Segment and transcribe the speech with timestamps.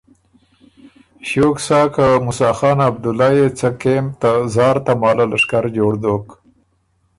[1.27, 6.25] ݭیوک سا که موسیٰ خان عبدُلّئ يې څه کېم ته زار تماله لشکر جوړ دوک